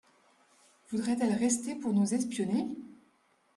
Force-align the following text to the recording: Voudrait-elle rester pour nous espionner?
Voudrait-elle 0.89 1.33
rester 1.35 1.75
pour 1.75 1.93
nous 1.93 2.15
espionner? 2.15 2.75